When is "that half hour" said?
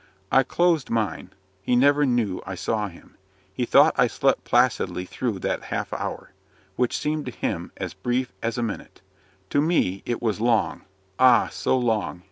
5.37-6.31